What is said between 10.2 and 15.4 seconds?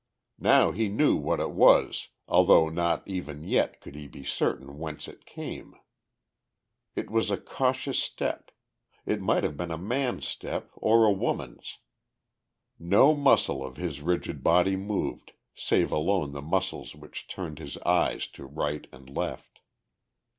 step or a woman's. No muscle of his rigid body moved